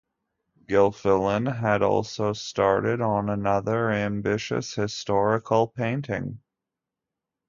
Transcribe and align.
Gilfillan 0.65 1.45
had 1.59 1.83
also 1.83 2.33
started 2.33 3.01
on 3.01 3.29
another 3.29 3.91
ambitious 3.91 4.73
historical 4.73 5.67
painting. 5.67 6.39